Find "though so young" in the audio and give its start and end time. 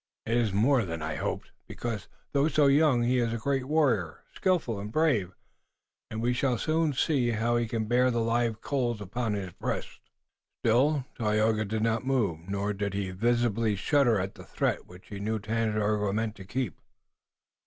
2.31-3.03